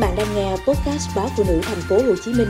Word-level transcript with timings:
bạn 0.00 0.16
đang 0.16 0.34
nghe 0.34 0.50
podcast 0.50 1.16
báo 1.16 1.28
phụ 1.36 1.44
nữ 1.48 1.60
thành 1.62 1.80
phố 1.88 1.96
Hồ 1.96 2.14
Chí 2.24 2.32
Minh 2.32 2.48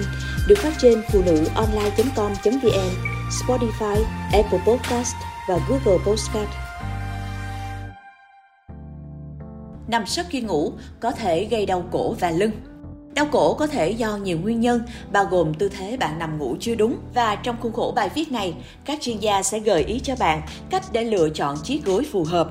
được 0.49 0.58
phát 0.58 0.72
trên 0.79 1.02
phụ 1.12 1.22
nữ 1.26 1.45
online.com.vn, 1.54 2.91
Spotify, 3.30 4.03
Apple 4.32 4.58
Podcast 4.66 5.14
và 5.48 5.58
Google 5.68 6.04
Podcast. 6.06 6.50
Nằm 9.88 10.06
sấp 10.06 10.26
khi 10.28 10.40
ngủ 10.40 10.72
có 11.00 11.10
thể 11.10 11.44
gây 11.44 11.66
đau 11.66 11.84
cổ 11.90 12.12
và 12.21 12.31
lưng. 12.31 12.51
Đau 13.15 13.26
cổ 13.33 13.54
có 13.54 13.67
thể 13.67 13.90
do 13.90 14.17
nhiều 14.17 14.38
nguyên 14.38 14.60
nhân, 14.60 14.82
bao 15.12 15.24
gồm 15.24 15.54
tư 15.54 15.69
thế 15.69 15.96
bạn 15.96 16.19
nằm 16.19 16.38
ngủ 16.38 16.56
chưa 16.60 16.74
đúng. 16.74 16.96
Và 17.14 17.37
trong 17.37 17.56
khuôn 17.60 17.73
khổ 17.73 17.92
bài 17.96 18.10
viết 18.14 18.32
này, 18.32 18.55
các 18.84 18.98
chuyên 19.01 19.19
gia 19.19 19.42
sẽ 19.42 19.59
gợi 19.59 19.84
ý 19.84 20.01
cho 20.01 20.14
bạn 20.19 20.42
cách 20.70 20.82
để 20.92 21.05
lựa 21.05 21.28
chọn 21.28 21.56
chiếc 21.62 21.84
gối 21.84 22.06
phù 22.12 22.24
hợp. 22.24 22.51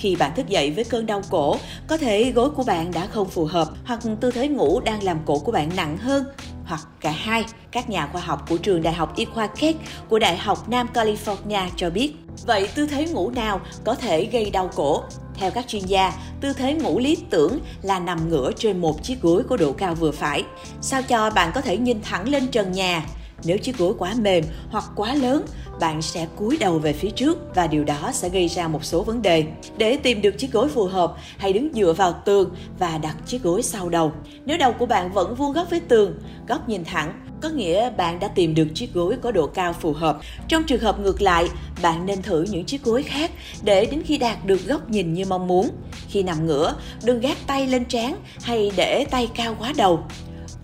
Khi 0.00 0.16
bạn 0.16 0.32
thức 0.36 0.48
dậy 0.48 0.70
với 0.70 0.84
cơn 0.84 1.06
đau 1.06 1.22
cổ, 1.30 1.56
có 1.86 1.96
thể 1.96 2.32
gối 2.32 2.50
của 2.50 2.64
bạn 2.64 2.92
đã 2.92 3.06
không 3.06 3.28
phù 3.28 3.44
hợp 3.44 3.68
hoặc 3.84 4.00
tư 4.20 4.30
thế 4.30 4.48
ngủ 4.48 4.80
đang 4.80 5.02
làm 5.02 5.18
cổ 5.26 5.38
của 5.38 5.52
bạn 5.52 5.70
nặng 5.76 5.96
hơn 5.96 6.24
hoặc 6.64 6.80
cả 7.00 7.10
hai. 7.10 7.44
Các 7.70 7.90
nhà 7.90 8.08
khoa 8.12 8.20
học 8.20 8.48
của 8.48 8.56
trường 8.56 8.82
Đại 8.82 8.94
học 8.94 9.16
Y 9.16 9.24
khoa 9.24 9.46
Keck 9.46 9.80
của 10.08 10.18
Đại 10.18 10.36
học 10.36 10.68
Nam 10.68 10.88
California 10.94 11.68
cho 11.76 11.90
biết. 11.90 12.12
Vậy 12.46 12.68
tư 12.74 12.86
thế 12.86 13.06
ngủ 13.06 13.30
nào 13.30 13.60
có 13.84 13.94
thể 13.94 14.24
gây 14.24 14.50
đau 14.50 14.70
cổ? 14.74 15.02
Theo 15.34 15.50
các 15.50 15.68
chuyên 15.68 15.82
gia, 15.82 16.12
tư 16.40 16.52
thế 16.52 16.74
ngủ 16.74 16.98
lý 16.98 17.16
tưởng 17.30 17.58
là 17.82 17.98
nằm 17.98 18.28
ngửa 18.28 18.50
trên 18.52 18.80
một 18.80 19.02
chiếc 19.02 19.22
gối 19.22 19.42
có 19.48 19.56
độ 19.56 19.72
cao 19.72 19.94
vừa 19.94 20.10
phải, 20.10 20.44
sao 20.80 21.02
cho 21.02 21.30
bạn 21.30 21.50
có 21.54 21.60
thể 21.60 21.76
nhìn 21.76 22.02
thẳng 22.02 22.28
lên 22.28 22.46
trần 22.46 22.72
nhà. 22.72 23.06
Nếu 23.44 23.58
chiếc 23.58 23.78
gối 23.78 23.94
quá 23.98 24.14
mềm 24.20 24.44
hoặc 24.70 24.84
quá 24.96 25.14
lớn, 25.14 25.44
bạn 25.80 26.02
sẽ 26.02 26.26
cúi 26.36 26.56
đầu 26.56 26.78
về 26.78 26.92
phía 26.92 27.10
trước 27.10 27.38
và 27.54 27.66
điều 27.66 27.84
đó 27.84 28.10
sẽ 28.12 28.28
gây 28.28 28.48
ra 28.48 28.68
một 28.68 28.84
số 28.84 29.02
vấn 29.02 29.22
đề. 29.22 29.44
Để 29.76 29.96
tìm 29.96 30.22
được 30.22 30.38
chiếc 30.38 30.52
gối 30.52 30.68
phù 30.68 30.84
hợp, 30.84 31.14
hãy 31.38 31.52
đứng 31.52 31.72
dựa 31.74 31.92
vào 31.92 32.12
tường 32.12 32.54
và 32.78 32.98
đặt 32.98 33.16
chiếc 33.26 33.42
gối 33.42 33.62
sau 33.62 33.88
đầu. 33.88 34.12
Nếu 34.44 34.58
đầu 34.58 34.72
của 34.72 34.86
bạn 34.86 35.12
vẫn 35.12 35.34
vuông 35.34 35.52
góc 35.52 35.70
với 35.70 35.80
tường, 35.80 36.18
góc 36.48 36.68
nhìn 36.68 36.84
thẳng, 36.84 37.12
có 37.42 37.48
nghĩa 37.48 37.90
bạn 37.90 38.18
đã 38.18 38.28
tìm 38.28 38.54
được 38.54 38.68
chiếc 38.74 38.94
gối 38.94 39.16
có 39.22 39.32
độ 39.32 39.46
cao 39.46 39.72
phù 39.72 39.92
hợp. 39.92 40.18
Trong 40.48 40.64
trường 40.64 40.80
hợp 40.80 41.00
ngược 41.00 41.22
lại, 41.22 41.48
bạn 41.82 42.06
nên 42.06 42.22
thử 42.22 42.42
những 42.42 42.64
chiếc 42.64 42.82
gối 42.84 43.02
khác 43.02 43.30
để 43.62 43.86
đến 43.86 44.02
khi 44.06 44.18
đạt 44.18 44.46
được 44.46 44.66
góc 44.66 44.90
nhìn 44.90 45.14
như 45.14 45.24
mong 45.28 45.46
muốn. 45.46 45.68
Khi 46.08 46.22
nằm 46.22 46.46
ngửa, 46.46 46.74
đừng 47.04 47.20
gác 47.20 47.36
tay 47.46 47.66
lên 47.66 47.84
trán 47.84 48.16
hay 48.42 48.72
để 48.76 49.04
tay 49.10 49.28
cao 49.34 49.56
quá 49.58 49.72
đầu. 49.76 50.00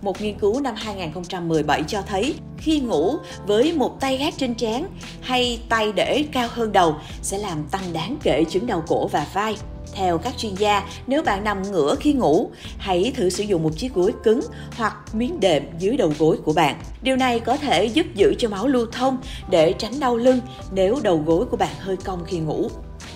Một 0.01 0.21
nghiên 0.21 0.39
cứu 0.39 0.61
năm 0.61 0.75
2017 0.77 1.83
cho 1.87 2.01
thấy 2.01 2.35
khi 2.67 2.79
ngủ 2.79 3.15
với 3.45 3.73
một 3.73 3.99
tay 3.99 4.17
gác 4.17 4.37
trên 4.37 4.55
trán 4.55 4.87
hay 5.21 5.59
tay 5.69 5.91
để 5.91 6.25
cao 6.31 6.47
hơn 6.51 6.71
đầu 6.71 6.95
sẽ 7.21 7.37
làm 7.37 7.63
tăng 7.71 7.93
đáng 7.93 8.17
kể 8.23 8.43
chứng 8.49 8.67
đau 8.67 8.83
cổ 8.87 9.07
và 9.07 9.27
vai. 9.33 9.57
Theo 9.93 10.17
các 10.17 10.37
chuyên 10.37 10.55
gia, 10.55 10.89
nếu 11.07 11.23
bạn 11.23 11.43
nằm 11.43 11.71
ngửa 11.71 11.95
khi 11.99 12.13
ngủ, 12.13 12.49
hãy 12.77 13.11
thử 13.15 13.29
sử 13.29 13.43
dụng 13.43 13.63
một 13.63 13.77
chiếc 13.77 13.93
gối 13.93 14.13
cứng 14.23 14.39
hoặc 14.77 14.95
miếng 15.13 15.39
đệm 15.39 15.63
dưới 15.79 15.97
đầu 15.97 16.13
gối 16.19 16.37
của 16.45 16.53
bạn. 16.53 16.79
Điều 17.01 17.15
này 17.15 17.39
có 17.39 17.57
thể 17.57 17.85
giúp 17.85 18.05
giữ 18.15 18.35
cho 18.37 18.49
máu 18.49 18.67
lưu 18.67 18.85
thông 18.91 19.17
để 19.49 19.73
tránh 19.73 19.99
đau 19.99 20.17
lưng 20.17 20.39
nếu 20.71 20.99
đầu 21.03 21.23
gối 21.25 21.45
của 21.45 21.57
bạn 21.57 21.75
hơi 21.79 21.97
cong 21.97 22.25
khi 22.25 22.39
ngủ 22.39 22.69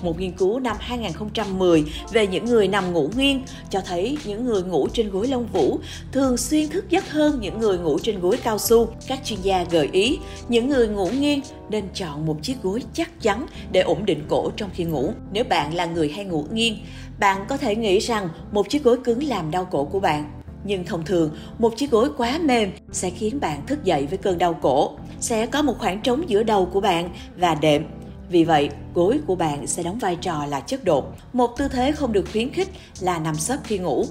một 0.03 0.19
nghiên 0.19 0.31
cứu 0.31 0.59
năm 0.59 0.77
2010 0.79 1.83
về 2.11 2.27
những 2.27 2.45
người 2.45 2.67
nằm 2.67 2.93
ngủ 2.93 3.09
nghiêng 3.17 3.43
cho 3.69 3.81
thấy 3.85 4.17
những 4.25 4.45
người 4.45 4.63
ngủ 4.63 4.87
trên 4.93 5.09
gối 5.09 5.27
lông 5.27 5.47
vũ 5.53 5.79
thường 6.11 6.37
xuyên 6.37 6.69
thức 6.69 6.89
giấc 6.89 7.11
hơn 7.11 7.37
những 7.41 7.59
người 7.59 7.77
ngủ 7.77 7.99
trên 7.99 8.19
gối 8.19 8.37
cao 8.43 8.57
su. 8.57 8.87
Các 9.07 9.19
chuyên 9.25 9.41
gia 9.41 9.63
gợi 9.63 9.89
ý 9.91 10.19
những 10.49 10.69
người 10.69 10.87
ngủ 10.87 11.09
nghiêng 11.19 11.41
nên 11.69 11.85
chọn 11.93 12.25
một 12.25 12.37
chiếc 12.41 12.63
gối 12.63 12.83
chắc 12.93 13.21
chắn 13.21 13.45
để 13.71 13.81
ổn 13.81 14.05
định 14.05 14.25
cổ 14.29 14.51
trong 14.55 14.69
khi 14.73 14.83
ngủ. 14.83 15.13
Nếu 15.33 15.43
bạn 15.43 15.73
là 15.73 15.85
người 15.85 16.09
hay 16.09 16.25
ngủ 16.25 16.45
nghiêng, 16.53 16.77
bạn 17.19 17.45
có 17.49 17.57
thể 17.57 17.75
nghĩ 17.75 17.99
rằng 17.99 18.29
một 18.51 18.69
chiếc 18.69 18.83
gối 18.83 18.97
cứng 19.03 19.23
làm 19.23 19.51
đau 19.51 19.65
cổ 19.65 19.85
của 19.85 19.99
bạn. 19.99 20.31
Nhưng 20.63 20.85
thông 20.85 21.05
thường, 21.05 21.31
một 21.59 21.77
chiếc 21.77 21.91
gối 21.91 22.09
quá 22.17 22.39
mềm 22.43 22.71
sẽ 22.91 23.09
khiến 23.09 23.39
bạn 23.39 23.65
thức 23.65 23.83
dậy 23.83 24.07
với 24.09 24.17
cơn 24.17 24.37
đau 24.37 24.53
cổ. 24.53 24.91
Sẽ 25.19 25.45
có 25.45 25.61
một 25.61 25.75
khoảng 25.79 26.01
trống 26.01 26.29
giữa 26.29 26.43
đầu 26.43 26.65
của 26.65 26.81
bạn 26.81 27.09
và 27.37 27.55
đệm 27.55 27.83
vì 28.31 28.43
vậy, 28.43 28.69
gối 28.93 29.19
của 29.27 29.35
bạn 29.35 29.67
sẽ 29.67 29.83
đóng 29.83 29.99
vai 29.99 30.15
trò 30.15 30.45
là 30.45 30.59
chất 30.59 30.83
đột. 30.83 31.15
Một 31.33 31.57
tư 31.57 31.67
thế 31.67 31.91
không 31.91 32.13
được 32.13 32.25
khuyến 32.31 32.53
khích 32.53 32.69
là 32.99 33.19
nằm 33.19 33.35
sấp 33.35 33.59
khi 33.63 33.77
ngủ. 33.77 34.05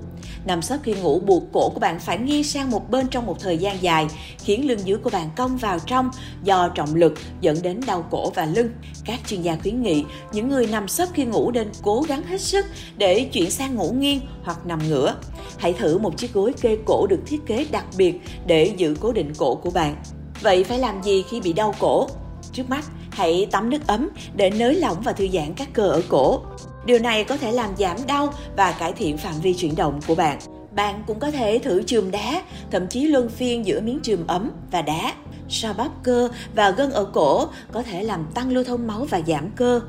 Nằm 0.44 0.62
sấp 0.62 0.80
khi 0.82 0.94
ngủ 0.94 1.20
buộc 1.20 1.42
cổ 1.52 1.70
của 1.74 1.80
bạn 1.80 1.98
phải 2.00 2.18
nghiêng 2.18 2.44
sang 2.44 2.70
một 2.70 2.90
bên 2.90 3.06
trong 3.08 3.26
một 3.26 3.40
thời 3.40 3.58
gian 3.58 3.76
dài, 3.80 4.06
khiến 4.38 4.68
lưng 4.68 4.78
dưới 4.84 4.98
của 4.98 5.10
bạn 5.10 5.30
cong 5.36 5.56
vào 5.56 5.78
trong 5.78 6.10
do 6.42 6.68
trọng 6.68 6.94
lực 6.94 7.14
dẫn 7.40 7.56
đến 7.62 7.80
đau 7.86 8.04
cổ 8.10 8.30
và 8.30 8.44
lưng. 8.44 8.70
Các 9.04 9.20
chuyên 9.26 9.42
gia 9.42 9.56
khuyến 9.56 9.82
nghị 9.82 10.04
những 10.32 10.48
người 10.48 10.66
nằm 10.66 10.88
sấp 10.88 11.08
khi 11.14 11.24
ngủ 11.24 11.50
nên 11.50 11.68
cố 11.82 12.04
gắng 12.08 12.22
hết 12.22 12.40
sức 12.40 12.66
để 12.96 13.28
chuyển 13.32 13.50
sang 13.50 13.74
ngủ 13.74 13.90
nghiêng 13.90 14.20
hoặc 14.42 14.66
nằm 14.66 14.88
ngửa. 14.88 15.14
Hãy 15.58 15.72
thử 15.72 15.98
một 15.98 16.16
chiếc 16.16 16.34
gối 16.34 16.54
kê 16.60 16.78
cổ 16.86 17.06
được 17.06 17.20
thiết 17.26 17.40
kế 17.46 17.66
đặc 17.70 17.84
biệt 17.96 18.20
để 18.46 18.74
giữ 18.76 18.96
cố 19.00 19.12
định 19.12 19.32
cổ 19.38 19.54
của 19.54 19.70
bạn. 19.70 19.96
Vậy 20.42 20.64
phải 20.64 20.78
làm 20.78 21.02
gì 21.02 21.24
khi 21.30 21.40
bị 21.40 21.52
đau 21.52 21.74
cổ? 21.78 22.08
Trước 22.52 22.70
mắt, 22.70 22.84
hãy 23.20 23.46
tắm 23.50 23.70
nước 23.70 23.86
ấm 23.86 24.08
để 24.36 24.50
nới 24.50 24.74
lỏng 24.74 25.00
và 25.04 25.12
thư 25.12 25.28
giãn 25.28 25.54
các 25.54 25.68
cơ 25.72 25.88
ở 25.88 26.02
cổ. 26.08 26.40
Điều 26.86 26.98
này 26.98 27.24
có 27.24 27.36
thể 27.36 27.52
làm 27.52 27.76
giảm 27.78 27.96
đau 28.06 28.32
và 28.56 28.72
cải 28.72 28.92
thiện 28.92 29.18
phạm 29.18 29.34
vi 29.42 29.54
chuyển 29.54 29.76
động 29.76 30.00
của 30.06 30.14
bạn. 30.14 30.38
Bạn 30.74 31.02
cũng 31.06 31.20
có 31.20 31.30
thể 31.30 31.58
thử 31.58 31.82
chườm 31.82 32.10
đá, 32.10 32.42
thậm 32.70 32.86
chí 32.86 33.06
luân 33.06 33.28
phiên 33.28 33.66
giữa 33.66 33.80
miếng 33.80 34.00
chườm 34.02 34.26
ấm 34.26 34.50
và 34.70 34.82
đá. 34.82 35.12
so 35.48 35.72
bóp 35.72 35.90
cơ 36.02 36.28
và 36.54 36.70
gân 36.70 36.90
ở 36.90 37.04
cổ 37.04 37.48
có 37.72 37.82
thể 37.82 38.02
làm 38.02 38.26
tăng 38.34 38.50
lưu 38.50 38.64
thông 38.64 38.86
máu 38.86 39.06
và 39.10 39.20
giảm 39.26 39.50
cơ. 39.50 39.80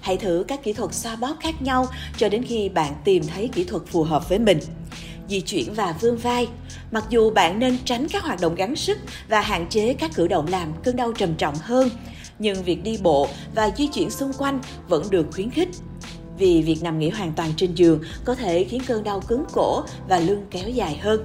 Hãy 0.00 0.16
thử 0.16 0.44
các 0.48 0.62
kỹ 0.62 0.72
thuật 0.72 0.94
xoa 0.94 1.16
bóp 1.16 1.36
khác 1.40 1.62
nhau 1.62 1.86
cho 2.16 2.28
đến 2.28 2.44
khi 2.44 2.68
bạn 2.68 2.92
tìm 3.04 3.22
thấy 3.34 3.48
kỹ 3.48 3.64
thuật 3.64 3.82
phù 3.86 4.02
hợp 4.02 4.28
với 4.28 4.38
mình 4.38 4.58
di 5.28 5.40
chuyển 5.40 5.74
và 5.74 5.94
vươn 6.00 6.16
vai. 6.16 6.48
Mặc 6.90 7.04
dù 7.10 7.30
bạn 7.30 7.58
nên 7.58 7.78
tránh 7.84 8.06
các 8.08 8.22
hoạt 8.22 8.40
động 8.40 8.54
gắng 8.54 8.76
sức 8.76 8.98
và 9.28 9.40
hạn 9.40 9.66
chế 9.70 9.94
các 9.94 10.10
cử 10.14 10.28
động 10.28 10.46
làm 10.46 10.72
cơn 10.84 10.96
đau 10.96 11.12
trầm 11.12 11.34
trọng 11.34 11.54
hơn, 11.54 11.90
nhưng 12.40 12.62
việc 12.62 12.82
đi 12.82 12.98
bộ 13.02 13.28
và 13.54 13.70
di 13.76 13.86
chuyển 13.86 14.10
xung 14.10 14.32
quanh 14.38 14.60
vẫn 14.88 15.02
được 15.10 15.26
khuyến 15.32 15.50
khích. 15.50 15.68
Vì 16.38 16.62
việc 16.62 16.82
nằm 16.82 16.98
nghỉ 16.98 17.08
hoàn 17.08 17.32
toàn 17.32 17.52
trên 17.56 17.74
giường 17.74 18.00
có 18.24 18.34
thể 18.34 18.64
khiến 18.64 18.82
cơn 18.86 19.04
đau 19.04 19.20
cứng 19.20 19.44
cổ 19.52 19.82
và 20.08 20.18
lưng 20.18 20.46
kéo 20.50 20.68
dài 20.68 20.98
hơn. 21.02 21.24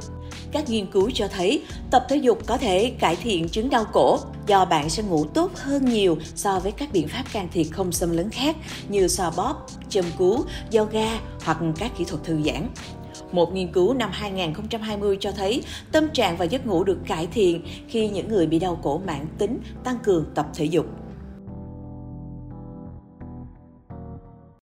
Các 0.52 0.70
nghiên 0.70 0.86
cứu 0.86 1.12
cho 1.14 1.28
thấy 1.28 1.62
tập 1.92 2.06
thể 2.10 2.16
dục 2.16 2.40
có 2.46 2.58
thể 2.58 2.92
cải 3.00 3.16
thiện 3.16 3.50
chứng 3.50 3.70
đau 3.70 3.86
cổ 3.94 4.20
do 4.48 4.66
bạn 4.66 4.90
sẽ 4.90 5.04
ngủ 5.04 5.26
tốt 5.26 5.52
hơn 5.56 5.86
nhiều 5.86 6.18
so 6.36 6.60
với 6.60 6.72
các 6.72 6.90
biện 6.94 7.08
pháp 7.08 7.24
can 7.34 7.48
thiệp 7.54 7.68
không 7.72 7.92
xâm 7.92 8.12
lấn 8.12 8.30
khác 8.30 8.56
như 8.90 9.08
xoa 9.08 9.32
bóp, 9.38 9.68
châm 9.90 10.06
cứu, 10.18 10.46
yoga 10.74 11.20
hoặc 11.44 11.58
các 11.80 11.92
kỹ 11.98 12.04
thuật 12.04 12.24
thư 12.24 12.42
giãn. 12.46 12.70
Một 13.32 13.54
nghiên 13.54 13.72
cứu 13.72 13.94
năm 13.94 14.10
2020 14.14 15.18
cho 15.20 15.32
thấy 15.32 15.64
tâm 15.92 16.10
trạng 16.14 16.38
và 16.38 16.46
giấc 16.46 16.68
ngủ 16.68 16.84
được 16.84 16.98
cải 17.08 17.28
thiện 17.28 17.62
khi 17.88 18.10
những 18.10 18.28
người 18.28 18.48
bị 18.48 18.60
đau 18.60 18.80
cổ 18.84 19.02
mãn 19.08 19.26
tính 19.38 19.60
tăng 19.84 19.98
cường 20.04 20.26
tập 20.36 20.48
thể 20.56 20.66
dục. 20.66 20.86